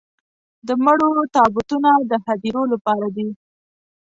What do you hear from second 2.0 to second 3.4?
د هديرو لپاره دي.